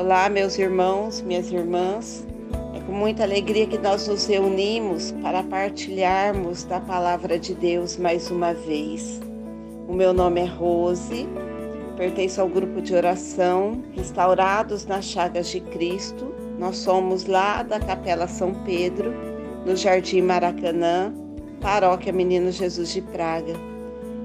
Olá, 0.00 0.30
meus 0.30 0.58
irmãos, 0.58 1.20
minhas 1.20 1.52
irmãs. 1.52 2.26
É 2.74 2.80
com 2.80 2.92
muita 2.92 3.22
alegria 3.22 3.66
que 3.66 3.76
nós 3.76 4.08
nos 4.08 4.24
reunimos 4.24 5.12
para 5.20 5.42
partilharmos 5.42 6.64
da 6.64 6.80
palavra 6.80 7.38
de 7.38 7.54
Deus 7.54 7.98
mais 7.98 8.30
uma 8.30 8.54
vez. 8.54 9.20
O 9.86 9.92
meu 9.92 10.14
nome 10.14 10.40
é 10.40 10.46
Rose, 10.46 11.28
pertenço 11.98 12.40
ao 12.40 12.48
grupo 12.48 12.80
de 12.80 12.94
oração 12.94 13.84
Restaurados 13.94 14.86
nas 14.86 15.04
Chagas 15.04 15.50
de 15.50 15.60
Cristo. 15.60 16.34
Nós 16.58 16.78
somos 16.78 17.26
lá 17.26 17.62
da 17.62 17.78
Capela 17.78 18.26
São 18.26 18.54
Pedro, 18.64 19.12
no 19.66 19.76
Jardim 19.76 20.22
Maracanã, 20.22 21.12
Paróquia 21.60 22.10
Menino 22.10 22.50
Jesus 22.50 22.90
de 22.94 23.02
Praga. 23.02 23.52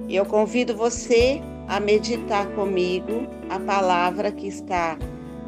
Eu 0.07 0.26
convido 0.26 0.73
você 0.73 1.41
a 1.67 1.81
meditar 1.81 2.48
comigo 2.51 3.27
a 3.49 3.59
palavra 3.59 4.31
que 4.31 4.48
está 4.48 4.98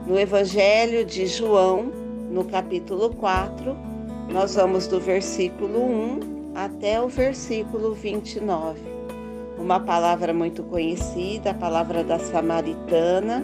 no 0.07 0.17
Evangelho 0.17 1.03
de 1.03 1.27
João, 1.27 1.91
no 2.31 2.45
capítulo 2.45 3.13
4. 3.15 3.75
Nós 4.31 4.55
vamos 4.55 4.87
do 4.87 5.01
versículo 5.01 5.79
1 5.83 6.53
até 6.55 7.01
o 7.01 7.09
versículo 7.09 7.93
29. 7.93 8.79
Uma 9.59 9.81
palavra 9.81 10.33
muito 10.33 10.63
conhecida, 10.63 11.51
a 11.51 11.53
palavra 11.53 12.05
da 12.05 12.17
Samaritana, 12.17 13.43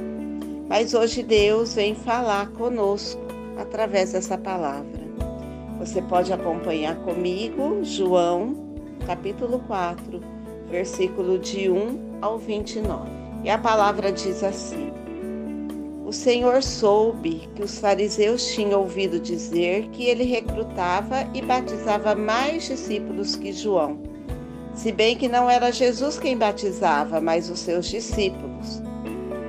mas 0.70 0.94
hoje 0.94 1.22
Deus 1.22 1.76
vem 1.76 1.96
falar 1.96 2.48
conosco 2.52 3.22
através 3.58 4.14
dessa 4.14 4.38
palavra. 4.38 5.04
Você 5.80 6.02
pode 6.02 6.32
acompanhar 6.32 6.96
comigo 6.98 7.84
João, 7.84 8.56
capítulo 9.06 9.60
4 9.68 10.22
versículo 10.70 11.38
de 11.38 11.70
1 11.70 12.20
ao 12.22 12.38
29. 12.38 13.10
E 13.44 13.50
a 13.50 13.58
palavra 13.58 14.14
diz 14.14 14.42
assim: 14.44 14.93
O 16.14 16.16
Senhor 16.16 16.62
soube 16.62 17.50
que 17.56 17.64
os 17.64 17.80
fariseus 17.80 18.46
tinham 18.54 18.82
ouvido 18.82 19.20
dizer 19.20 19.88
que 19.90 20.06
ele 20.06 20.24
recrutava 20.24 21.28
e 21.34 21.42
batizava 21.42 22.14
mais 22.14 22.68
discípulos 22.68 23.36
que 23.36 23.52
João, 23.52 23.98
se 24.76 24.92
bem 24.92 25.18
que 25.18 25.28
não 25.28 25.50
era 25.50 25.72
Jesus 25.72 26.20
quem 26.20 26.38
batizava, 26.38 27.20
mas 27.20 27.50
os 27.50 27.58
seus 27.58 27.88
discípulos. 27.88 28.80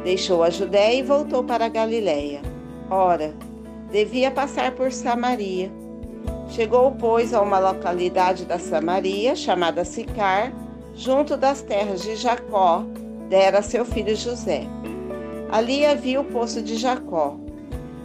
Deixou 0.04 0.42
a 0.42 0.48
Judéia 0.48 1.00
e 1.00 1.02
voltou 1.02 1.44
para 1.44 1.66
a 1.66 1.68
Galiléia. 1.68 2.40
Ora, 2.88 3.34
devia 3.92 4.30
passar 4.30 4.72
por 4.72 4.90
Samaria. 4.90 5.70
Chegou, 6.48 6.92
pois, 6.92 7.34
a 7.34 7.42
uma 7.42 7.58
localidade 7.58 8.46
da 8.46 8.58
Samaria, 8.58 9.36
chamada 9.36 9.84
Sicar, 9.84 10.50
junto 10.94 11.36
das 11.36 11.60
terras 11.60 12.00
de 12.00 12.16
Jacó, 12.16 12.86
dera 13.28 13.60
seu 13.60 13.84
filho 13.84 14.16
José. 14.16 14.66
Ali 15.54 15.86
havia 15.86 16.20
o 16.20 16.24
poço 16.24 16.60
de 16.60 16.74
Jacó. 16.74 17.36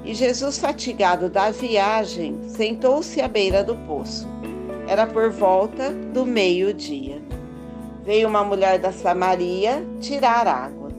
E 0.05 0.13
Jesus, 0.13 0.59
fatigado 0.59 1.31
da 1.31 1.49
viagem, 1.49 2.37
sentou-se 2.47 3.19
à 3.19 3.27
beira 3.27 3.63
do 3.63 3.75
poço. 3.87 4.27
Era 4.87 5.07
por 5.07 5.31
volta 5.31 5.89
do 5.89 6.27
meio-dia. 6.27 7.19
Veio 8.05 8.27
uma 8.27 8.43
mulher 8.43 8.77
da 8.77 8.91
Samaria 8.91 9.83
tirar 9.99 10.45
água. 10.45 10.89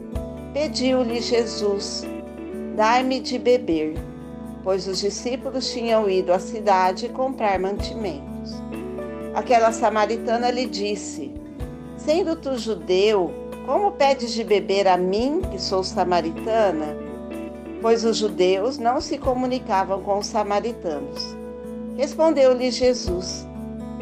Pediu-lhe 0.53 1.21
Jesus: 1.21 2.05
Dai-me 2.75 3.21
de 3.21 3.39
beber, 3.39 3.95
pois 4.65 4.89
os 4.89 4.99
discípulos 4.99 5.71
tinham 5.71 6.11
ido 6.11 6.33
à 6.33 6.41
cidade 6.41 7.09
comprar 7.11 7.61
mantimentos. 7.61 8.61
Aquela 9.37 9.71
samaritana 9.71 10.51
lhe 10.51 10.67
disse: 10.67 11.33
Sendo 11.97 12.35
tu 12.35 12.59
judeu, 12.59 13.40
como 13.71 13.93
pedes 13.93 14.33
de 14.33 14.43
beber 14.43 14.89
a 14.89 14.97
mim, 14.97 15.43
que 15.49 15.63
sou 15.63 15.85
samaritana? 15.85 16.97
Pois 17.81 18.05
os 18.05 18.17
judeus 18.17 18.79
não 18.79 19.01
se 19.01 19.17
comunicavam 19.17 20.03
com 20.03 20.19
os 20.19 20.27
samaritanos. 20.27 21.37
Respondeu-lhe 21.97 22.73
Jesus: 22.73 23.47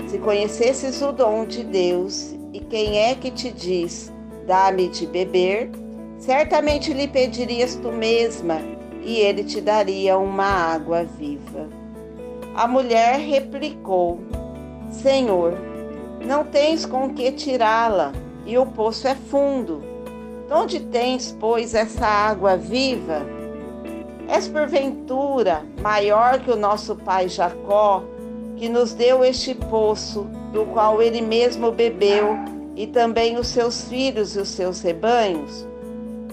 Se 0.07 0.17
conhecesses 0.21 1.03
o 1.03 1.13
dom 1.13 1.45
de 1.45 1.65
Deus 1.65 2.35
e 2.51 2.61
quem 2.61 2.99
é 2.99 3.15
que 3.15 3.31
te 3.31 3.53
diz, 3.53 4.11
dá-me 4.47 4.89
de 4.89 5.07
beber, 5.07 5.71
certamente 6.19 6.95
lhe 6.95 7.07
pedirias 7.07 7.75
tu 7.75 7.93
mesma 7.93 8.63
e 9.03 9.17
ele 9.19 9.45
te 9.45 9.61
daria 9.61 10.17
uma 10.17 10.47
água 10.47 11.05
viva. 11.05 11.69
A 12.57 12.67
mulher 12.67 13.19
replicou: 13.19 14.19
Senhor, 14.91 15.53
não 16.25 16.43
tens 16.43 16.87
com 16.87 17.13
que 17.13 17.31
tirá-la, 17.33 18.15
e 18.49 18.59
o 18.59 18.67
poço 18.67 19.07
é 19.07 19.15
fundo. 19.15 19.81
De 20.49 20.53
onde 20.53 20.81
tens, 20.81 21.37
pois, 21.39 21.73
essa 21.73 22.05
água 22.05 22.57
viva? 22.57 23.25
És 24.27 24.49
porventura 24.49 25.63
maior 25.81 26.41
que 26.41 26.51
o 26.51 26.57
nosso 26.57 26.97
pai 26.97 27.29
Jacó, 27.29 28.03
que 28.57 28.69
nos 28.69 28.93
deu 28.93 29.23
este 29.23 29.55
poço, 29.55 30.27
do 30.53 30.67
qual 30.67 31.01
ele 31.01 31.21
mesmo 31.21 31.71
bebeu, 31.71 32.37
e 32.75 32.87
também 32.87 33.39
os 33.39 33.47
seus 33.47 33.85
filhos 33.85 34.35
e 34.35 34.41
os 34.41 34.49
seus 34.49 34.81
rebanhos? 34.81 35.65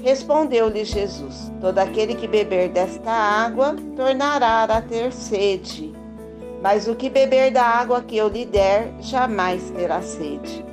Respondeu-lhe 0.02 0.84
Jesus: 0.84 1.52
Todo 1.62 1.78
aquele 1.78 2.16
que 2.16 2.28
beber 2.28 2.70
desta 2.70 3.12
água 3.12 3.76
tornará 3.96 4.64
a 4.64 4.82
ter 4.82 5.12
sede 5.12 5.94
mas 6.66 6.88
o 6.88 6.96
que 6.96 7.12
beber 7.12 7.52
da 7.52 7.62
água 7.62 8.02
que 8.02 8.18
eu 8.18 8.28
lhe 8.28 8.44
der, 8.44 8.92
jamais 9.00 9.70
terá 9.70 10.02
sede. 10.02 10.66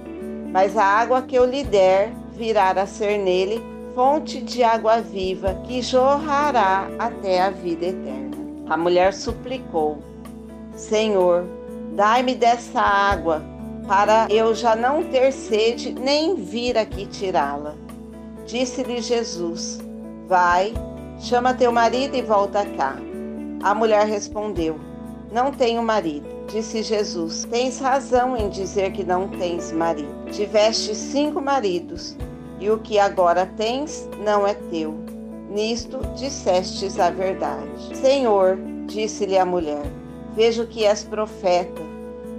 Mas 0.52 0.76
a 0.76 0.84
água 0.84 1.22
que 1.22 1.34
eu 1.34 1.44
lhe 1.44 1.64
der 1.64 2.12
virá 2.32 2.70
a 2.70 2.86
ser 2.86 3.18
nele 3.18 3.62
fonte 3.94 4.40
de 4.40 4.62
água 4.62 5.00
viva 5.00 5.54
que 5.64 5.82
jorrará 5.82 6.88
até 6.98 7.42
a 7.42 7.50
vida 7.50 7.86
eterna. 7.86 8.36
A 8.68 8.76
mulher 8.76 9.14
suplicou: 9.14 9.98
Senhor, 10.76 11.44
dai-me 11.94 12.34
dessa 12.34 12.80
água, 12.80 13.42
para 13.88 14.26
eu 14.30 14.54
já 14.54 14.76
não 14.76 15.02
ter 15.04 15.32
sede 15.32 15.92
nem 15.92 16.36
vir 16.36 16.76
aqui 16.78 17.06
tirá-la. 17.06 17.74
Disse-lhe 18.46 19.00
Jesus: 19.00 19.80
Vai, 20.28 20.74
chama 21.18 21.54
teu 21.54 21.72
marido 21.72 22.14
e 22.14 22.22
volta 22.22 22.64
cá. 22.76 22.96
A 23.62 23.74
mulher 23.74 24.06
respondeu: 24.06 24.78
não 25.32 25.50
tenho 25.50 25.82
marido. 25.82 26.28
Disse 26.46 26.82
Jesus: 26.82 27.46
Tens 27.50 27.78
razão 27.80 28.36
em 28.36 28.50
dizer 28.50 28.92
que 28.92 29.02
não 29.02 29.28
tens 29.28 29.72
marido. 29.72 30.21
Tiveste 30.32 30.94
cinco 30.94 31.40
maridos, 31.40 32.16
e 32.58 32.70
o 32.70 32.78
que 32.78 32.98
agora 32.98 33.46
tens 33.56 34.08
não 34.24 34.46
é 34.46 34.54
teu. 34.54 34.94
Nisto 35.50 35.98
dissestes 36.16 36.98
a 36.98 37.10
verdade. 37.10 37.96
Senhor, 37.96 38.58
disse-lhe 38.86 39.36
a 39.36 39.44
mulher, 39.44 39.84
vejo 40.34 40.66
que 40.66 40.84
és 40.84 41.04
profeta. 41.04 41.82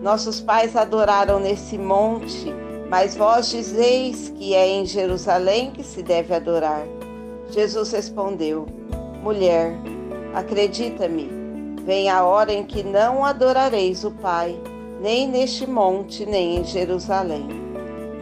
Nossos 0.01 0.41
pais 0.41 0.75
adoraram 0.75 1.39
nesse 1.39 1.77
monte, 1.77 2.51
mas 2.89 3.15
vós 3.15 3.49
dizeis 3.49 4.29
que 4.35 4.53
é 4.53 4.67
em 4.67 4.85
Jerusalém 4.85 5.71
que 5.71 5.83
se 5.83 6.01
deve 6.01 6.33
adorar. 6.33 6.83
Jesus 7.51 7.91
respondeu: 7.91 8.65
Mulher, 9.21 9.77
acredita-me 10.33 11.43
Vem 11.85 12.09
a 12.09 12.23
hora 12.23 12.53
em 12.53 12.63
que 12.63 12.81
não 12.81 13.25
adorareis 13.25 14.05
o 14.05 14.11
Pai, 14.11 14.57
nem 15.01 15.27
neste 15.27 15.67
monte, 15.67 16.25
nem 16.25 16.59
em 16.59 16.63
Jerusalém. 16.63 17.45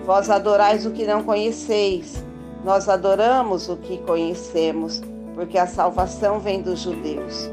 Vós 0.06 0.30
adorais 0.30 0.86
o 0.86 0.92
que 0.92 1.06
não 1.06 1.24
conheceis, 1.24 2.24
nós 2.64 2.90
adoramos 2.90 3.70
o 3.70 3.78
que 3.78 3.98
conhecemos, 4.00 5.02
porque 5.36 5.58
a 5.58 5.68
salvação 5.68 6.40
vem 6.40 6.62
dos 6.62 6.80
judeus. 6.80 7.50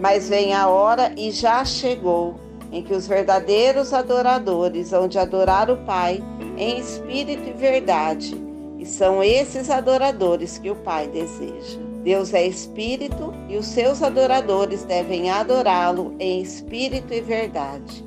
Mas 0.00 0.28
vem 0.28 0.52
a 0.52 0.68
hora 0.68 1.12
e 1.16 1.30
já 1.30 1.64
chegou 1.64 2.34
em 2.70 2.82
que 2.82 2.92
os 2.92 3.06
verdadeiros 3.06 3.92
adoradores 3.92 4.92
hão 4.92 5.08
de 5.08 5.18
adorar 5.18 5.70
o 5.70 5.76
Pai 5.78 6.22
em 6.56 6.78
espírito 6.78 7.48
e 7.48 7.52
verdade, 7.52 8.36
e 8.78 8.84
são 8.84 9.22
esses 9.22 9.70
adoradores 9.70 10.58
que 10.58 10.70
o 10.70 10.76
Pai 10.76 11.06
deseja. 11.08 11.78
Deus 12.02 12.32
é 12.34 12.46
espírito 12.46 13.34
e 13.48 13.56
os 13.56 13.66
seus 13.66 14.02
adoradores 14.02 14.84
devem 14.84 15.30
adorá-lo 15.30 16.14
em 16.20 16.40
espírito 16.40 17.12
e 17.12 17.20
verdade. 17.20 18.04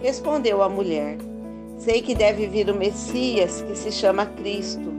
Respondeu 0.00 0.62
a 0.62 0.68
mulher: 0.68 1.18
Sei 1.76 2.00
que 2.00 2.14
deve 2.14 2.46
vir 2.46 2.70
o 2.70 2.74
Messias, 2.74 3.62
que 3.62 3.76
se 3.76 3.92
chama 3.92 4.26
Cristo. 4.26 4.94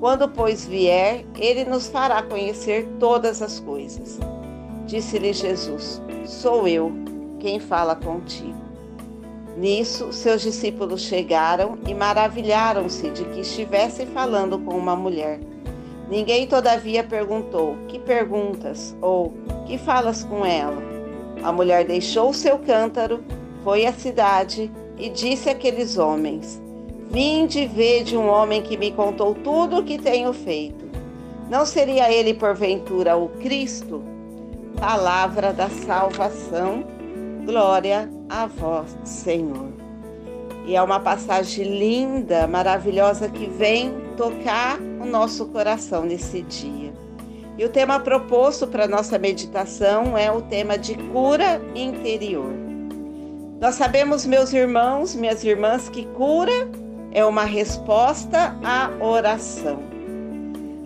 Quando, 0.00 0.28
pois, 0.28 0.66
vier, 0.66 1.24
ele 1.36 1.64
nos 1.64 1.88
fará 1.88 2.22
conhecer 2.22 2.88
todas 2.98 3.40
as 3.40 3.60
coisas. 3.60 4.18
Disse-lhe 4.86 5.32
Jesus: 5.32 6.02
Sou 6.26 6.66
eu 6.68 6.92
quem 7.40 7.58
fala 7.58 7.94
contigo. 7.94 8.56
Nisso, 9.56 10.12
seus 10.12 10.42
discípulos 10.42 11.02
chegaram 11.02 11.78
e 11.86 11.94
maravilharam-se 11.94 13.10
de 13.10 13.24
que 13.24 13.40
estivesse 13.40 14.06
falando 14.06 14.58
com 14.58 14.76
uma 14.76 14.94
mulher. 14.94 15.40
Ninguém, 16.08 16.46
todavia, 16.46 17.02
perguntou: 17.02 17.76
Que 17.88 17.98
perguntas? 17.98 18.96
ou 19.00 19.34
Que 19.66 19.78
falas 19.78 20.22
com 20.24 20.44
ela? 20.44 20.80
A 21.42 21.52
mulher 21.52 21.84
deixou 21.84 22.32
seu 22.32 22.58
cântaro, 22.58 23.22
foi 23.62 23.86
à 23.86 23.92
cidade 23.92 24.70
e 24.98 25.08
disse 25.08 25.48
àqueles 25.48 25.96
homens: 25.96 26.60
Vinde 27.10 27.66
ver 27.66 28.04
de 28.04 28.16
um 28.16 28.28
homem 28.28 28.62
que 28.62 28.76
me 28.76 28.92
contou 28.92 29.34
tudo 29.34 29.78
o 29.78 29.84
que 29.84 29.98
tenho 29.98 30.32
feito. 30.32 30.86
Não 31.48 31.64
seria 31.64 32.12
ele, 32.12 32.34
porventura, 32.34 33.16
o 33.16 33.28
Cristo? 33.28 34.02
Palavra 34.78 35.52
da 35.52 35.68
salvação, 35.70 36.84
glória 37.46 38.10
a 38.28 38.46
vós, 38.46 38.96
Senhor. 39.04 39.72
E 40.66 40.76
é 40.76 40.82
uma 40.82 41.00
passagem 41.00 41.64
linda, 41.64 42.46
maravilhosa 42.46 43.30
que 43.30 43.46
vem 43.46 43.94
tocar 44.18 44.78
o 44.78 45.06
nosso 45.06 45.46
coração 45.46 46.04
nesse 46.04 46.42
dia. 46.42 46.92
E 47.56 47.64
o 47.64 47.70
tema 47.70 47.98
proposto 47.98 48.66
para 48.66 48.86
nossa 48.86 49.18
meditação 49.18 50.16
é 50.16 50.30
o 50.30 50.42
tema 50.42 50.76
de 50.76 50.94
cura 50.94 51.60
interior. 51.74 52.67
Nós 53.60 53.74
sabemos, 53.74 54.24
meus 54.24 54.52
irmãos, 54.52 55.16
minhas 55.16 55.42
irmãs, 55.42 55.88
que 55.88 56.06
cura 56.06 56.52
é 57.10 57.24
uma 57.24 57.44
resposta 57.44 58.56
à 58.62 58.88
oração. 59.04 59.82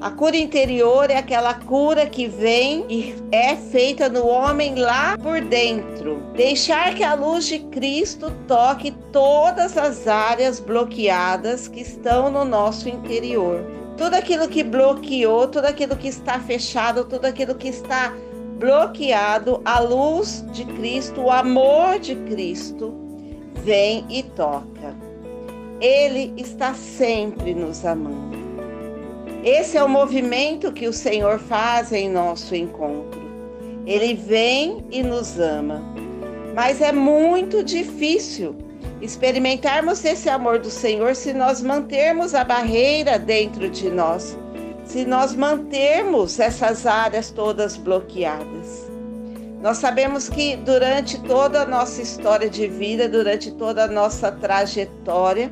A 0.00 0.10
cura 0.10 0.38
interior 0.38 1.10
é 1.10 1.18
aquela 1.18 1.52
cura 1.52 2.06
que 2.06 2.26
vem 2.26 2.86
e 2.88 3.14
é 3.30 3.54
feita 3.56 4.08
no 4.08 4.26
homem 4.26 4.74
lá 4.76 5.18
por 5.18 5.42
dentro. 5.42 6.22
Deixar 6.34 6.94
que 6.94 7.04
a 7.04 7.12
luz 7.12 7.44
de 7.44 7.58
Cristo 7.58 8.32
toque 8.48 8.90
todas 9.12 9.76
as 9.76 10.08
áreas 10.08 10.58
bloqueadas 10.58 11.68
que 11.68 11.82
estão 11.82 12.30
no 12.30 12.42
nosso 12.42 12.88
interior. 12.88 13.64
Tudo 13.98 14.14
aquilo 14.14 14.48
que 14.48 14.64
bloqueou, 14.64 15.46
tudo 15.46 15.66
aquilo 15.66 15.94
que 15.94 16.08
está 16.08 16.40
fechado, 16.40 17.04
tudo 17.04 17.26
aquilo 17.26 17.54
que 17.54 17.68
está 17.68 18.14
bloqueado, 18.58 19.60
a 19.64 19.80
luz 19.80 20.44
de 20.52 20.64
Cristo, 20.64 21.22
o 21.22 21.30
amor 21.30 21.98
de 21.98 22.14
Cristo 22.14 22.94
vem 23.64 24.04
e 24.08 24.22
toca. 24.22 24.94
Ele 25.80 26.32
está 26.36 26.74
sempre 26.74 27.54
nos 27.54 27.84
amando. 27.84 28.40
Esse 29.44 29.76
é 29.76 29.82
o 29.82 29.88
movimento 29.88 30.72
que 30.72 30.86
o 30.86 30.92
Senhor 30.92 31.38
faz 31.40 31.92
em 31.92 32.08
nosso 32.08 32.54
encontro. 32.54 33.20
Ele 33.84 34.14
vem 34.14 34.84
e 34.90 35.02
nos 35.02 35.40
ama. 35.40 35.82
Mas 36.54 36.80
é 36.80 36.92
muito 36.92 37.64
difícil 37.64 38.54
experimentarmos 39.00 40.04
esse 40.04 40.28
amor 40.28 40.60
do 40.60 40.70
Senhor 40.70 41.16
se 41.16 41.32
nós 41.32 41.60
mantermos 41.60 42.36
a 42.36 42.44
barreira 42.44 43.18
dentro 43.18 43.68
de 43.68 43.90
nós, 43.90 44.38
se 44.92 45.06
nós 45.06 45.34
mantermos 45.34 46.38
essas 46.38 46.84
áreas 46.84 47.30
todas 47.30 47.78
bloqueadas. 47.78 48.90
Nós 49.62 49.78
sabemos 49.78 50.28
que 50.28 50.54
durante 50.56 51.18
toda 51.22 51.62
a 51.62 51.66
nossa 51.66 52.02
história 52.02 52.50
de 52.50 52.68
vida, 52.68 53.08
durante 53.08 53.50
toda 53.52 53.84
a 53.84 53.86
nossa 53.86 54.30
trajetória, 54.30 55.50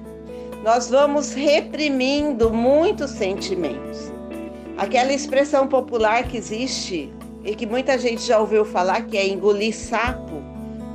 nós 0.63 0.91
vamos 0.91 1.33
reprimindo 1.33 2.51
muitos 2.51 3.13
sentimentos. 3.13 4.13
Aquela 4.77 5.11
expressão 5.11 5.67
popular 5.67 6.25
que 6.25 6.37
existe 6.37 7.11
e 7.43 7.55
que 7.55 7.65
muita 7.65 7.97
gente 7.97 8.21
já 8.21 8.39
ouviu 8.39 8.67
falar, 8.67 9.07
que 9.07 9.17
é 9.17 9.27
engolir 9.27 9.75
sapo. 9.75 10.50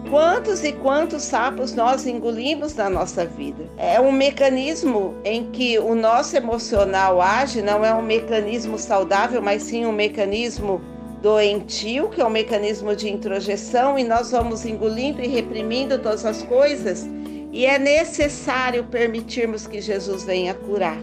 Quantos 0.10 0.64
e 0.64 0.72
quantos 0.72 1.24
sapos 1.24 1.74
nós 1.74 2.06
engolimos 2.06 2.76
na 2.76 2.90
nossa 2.90 3.26
vida? 3.26 3.66
É 3.78 4.00
um 4.00 4.12
mecanismo 4.12 5.16
em 5.24 5.50
que 5.52 5.80
o 5.80 5.96
nosso 5.96 6.38
emocional 6.38 7.22
age, 7.22 7.62
não 7.62 7.84
é 7.84 7.94
um 7.94 8.02
mecanismo 8.02 8.78
saudável, 8.78 9.42
mas 9.42 9.64
sim 9.64 9.86
um 9.86 9.92
mecanismo 9.92 10.80
doentio, 11.22 12.10
que 12.10 12.22
é 12.22 12.26
um 12.26 12.30
mecanismo 12.30 12.96
de 12.96 13.10
introjeção, 13.10 13.98
e 13.98 14.04
nós 14.04 14.32
vamos 14.32 14.66
engolindo 14.66 15.22
e 15.22 15.28
reprimindo 15.28 15.98
todas 15.98 16.26
as 16.26 16.44
coisas 16.44 17.08
e 17.56 17.66
é 17.66 17.80
necessário 17.80 18.84
permitirmos 18.84 19.66
que 19.66 19.80
Jesus 19.80 20.26
venha 20.26 20.54
curar, 20.54 21.00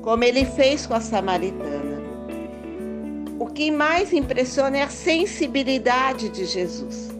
como 0.00 0.24
ele 0.24 0.46
fez 0.46 0.86
com 0.86 0.94
a 0.94 1.00
samaritana. 1.02 2.00
O 3.38 3.44
que 3.44 3.70
mais 3.70 4.10
impressiona 4.10 4.78
é 4.78 4.82
a 4.84 4.88
sensibilidade 4.88 6.30
de 6.30 6.46
Jesus. 6.46 7.10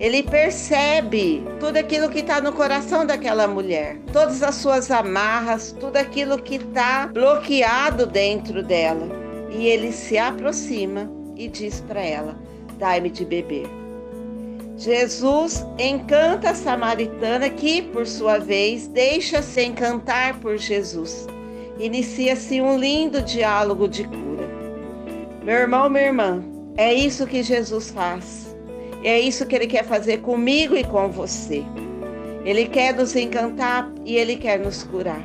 Ele 0.00 0.24
percebe 0.24 1.44
tudo 1.60 1.76
aquilo 1.76 2.10
que 2.10 2.18
está 2.18 2.40
no 2.40 2.52
coração 2.52 3.06
daquela 3.06 3.46
mulher, 3.46 3.96
todas 4.12 4.42
as 4.42 4.56
suas 4.56 4.90
amarras, 4.90 5.72
tudo 5.78 5.96
aquilo 5.96 6.38
que 6.42 6.56
está 6.56 7.06
bloqueado 7.06 8.04
dentro 8.06 8.62
dela. 8.62 9.08
E 9.50 9.68
ele 9.68 9.92
se 9.92 10.18
aproxima 10.18 11.08
e 11.36 11.48
diz 11.48 11.80
para 11.80 12.00
ela: 12.02 12.36
Dai-me 12.76 13.08
de 13.08 13.24
beber. 13.24 13.68
Jesus 14.76 15.64
encanta 15.78 16.50
a 16.50 16.54
samaritana 16.54 17.48
que, 17.48 17.80
por 17.80 18.04
sua 18.06 18.38
vez, 18.38 18.88
deixa-se 18.88 19.64
encantar 19.64 20.40
por 20.40 20.58
Jesus. 20.58 21.28
Inicia-se 21.78 22.60
um 22.60 22.76
lindo 22.76 23.22
diálogo 23.22 23.88
de 23.88 24.02
cura. 24.04 24.48
Meu 25.44 25.54
irmão, 25.54 25.88
minha 25.88 26.06
irmã, 26.06 26.44
é 26.76 26.92
isso 26.92 27.26
que 27.26 27.42
Jesus 27.42 27.90
faz. 27.90 28.53
É 29.04 29.20
isso 29.20 29.44
que 29.44 29.54
ele 29.54 29.66
quer 29.66 29.84
fazer 29.84 30.22
comigo 30.22 30.74
e 30.74 30.82
com 30.82 31.10
você. 31.10 31.62
Ele 32.42 32.66
quer 32.66 32.94
nos 32.94 33.14
encantar 33.14 33.92
e 34.04 34.16
ele 34.16 34.36
quer 34.36 34.58
nos 34.58 34.82
curar. 34.82 35.22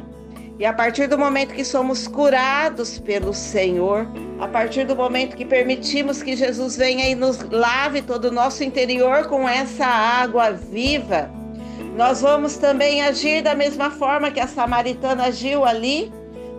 E 0.60 0.66
a 0.66 0.74
partir 0.74 1.08
do 1.08 1.18
momento 1.18 1.54
que 1.54 1.64
somos 1.64 2.06
curados 2.06 3.00
pelo 3.00 3.34
Senhor, 3.34 4.06
a 4.38 4.48
partir 4.50 4.86
do 4.86 4.94
momento 4.94 5.38
que 5.38 5.46
permitimos 5.46 6.22
que 6.22 6.36
Jesus 6.36 6.76
venha 6.76 7.08
e 7.08 7.16
nos 7.16 7.40
lave 7.50 8.02
todo 8.02 8.26
o 8.26 8.31
nosso 8.31 8.66
interior 8.66 9.28
com 9.28 9.48
essa 9.48 9.86
água 9.86 10.52
viva, 10.52 11.31
nós 11.96 12.20
vamos 12.20 12.58
também 12.58 13.02
agir 13.02 13.42
da 13.42 13.56
mesma 13.56 13.90
forma 13.90 14.31
que 14.31 14.40
a 14.42 14.48
samaritana 14.48 15.28
agiu 15.28 15.64
ali, 15.64 16.12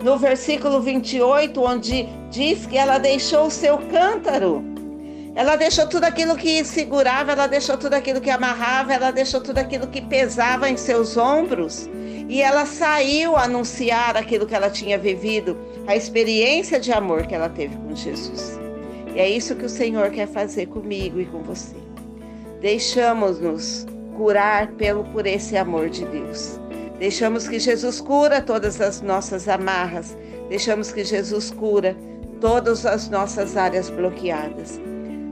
no 0.03 0.17
versículo 0.17 0.81
28, 0.81 1.63
onde 1.63 2.09
diz 2.31 2.65
que 2.65 2.79
ela 2.79 2.97
deixou 2.97 3.49
o 3.49 3.51
seu 3.51 3.77
cântaro. 3.77 4.65
Ela 5.35 5.57
deixou 5.57 5.87
tudo 5.87 6.05
aquilo 6.05 6.37
que 6.37 6.65
segurava, 6.65 7.33
ela 7.33 7.47
deixou 7.47 7.77
tudo 7.77 7.95
aquilo 7.95 8.21
que 8.21 8.31
amarrava, 8.31 8.93
ela 8.93 9.11
deixou 9.11 9.41
tudo 9.41 9.59
aquilo 9.59 9.87
que 9.87 10.01
pesava 10.01 10.69
em 10.69 10.77
seus 10.77 11.17
ombros 11.17 11.89
e 12.31 12.43
ela 12.43 12.65
saiu 12.65 13.37
anunciar 13.37 14.17
aquilo 14.17 14.47
que 14.47 14.55
ela 14.55 14.71
tinha 14.71 14.97
vivido, 14.97 15.59
a 15.87 15.97
experiência 15.97 16.79
de 16.79 16.93
amor 16.93 17.27
que 17.27 17.35
ela 17.35 17.49
teve 17.49 17.77
com 17.77 17.95
Jesus. 17.95 18.59
E 19.15 19.19
é 19.19 19.29
isso 19.29 19.57
que 19.57 19.65
o 19.65 19.69
Senhor 19.69 20.11
quer 20.11 20.29
fazer 20.29 20.67
comigo 20.67 21.21
e 21.21 21.27
com 21.27 21.43
você. 21.43 21.75
Deixamos-nos 22.61 23.85
curar 24.17 24.69
pelo 24.73 25.03
por 25.07 25.27
esse 25.27 25.57
amor 25.57 25.91
de 25.91 26.05
Deus. 26.05 26.61
Deixamos 27.01 27.49
que 27.49 27.59
Jesus 27.59 28.01
cura 28.01 28.41
todas 28.41 28.81
as 28.81 29.01
nossas 29.01 29.49
amarras. 29.49 30.17
Deixamos 30.49 30.93
que 30.93 31.03
Jesus 31.03 31.51
cura 31.51 31.97
todas 32.41 32.87
as 32.87 33.09
nossas 33.09 33.57
áreas 33.57 33.91
bloqueadas. 33.91 34.79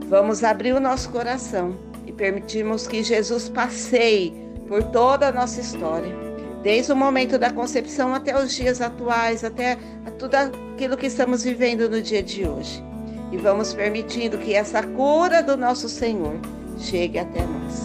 Vamos 0.09 0.43
abrir 0.43 0.73
o 0.73 0.79
nosso 0.79 1.09
coração 1.11 1.77
e 2.05 2.11
permitirmos 2.11 2.87
que 2.87 3.03
Jesus 3.03 3.47
passeie 3.47 4.33
por 4.67 4.83
toda 4.83 5.27
a 5.27 5.31
nossa 5.31 5.61
história 5.61 6.29
desde 6.61 6.91
o 6.91 6.95
momento 6.95 7.37
da 7.37 7.51
concepção 7.51 8.13
até 8.13 8.37
os 8.37 8.53
dias 8.53 8.81
atuais, 8.81 9.43
até 9.43 9.77
tudo 10.17 10.35
aquilo 10.35 10.97
que 10.97 11.05
estamos 11.05 11.43
vivendo 11.43 11.89
no 11.89 12.01
dia 12.01 12.21
de 12.21 12.47
hoje. 12.47 12.83
E 13.31 13.37
vamos 13.37 13.73
permitindo 13.73 14.37
que 14.37 14.53
essa 14.53 14.83
cura 14.83 15.41
do 15.41 15.55
nosso 15.55 15.87
Senhor 15.87 16.35
chegue 16.77 17.19
até 17.19 17.41
nós. 17.41 17.83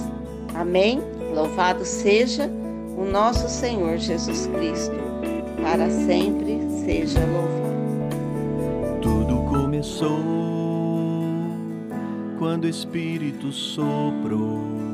Amém? 0.55 1.01
Louvado 1.35 1.85
seja 1.85 2.51
o 2.97 3.05
nosso 3.05 3.49
Senhor 3.49 3.99
Jesus 3.99 4.47
Cristo. 4.47 4.97
Para 5.63 5.89
sempre 5.91 6.61
seja 6.85 7.21
louvado. 7.21 9.01
Tudo 9.01 9.37
começou 9.51 10.54
quando 12.39 12.65
o 12.65 12.69
Espírito 12.69 13.53
soprou 13.53 14.94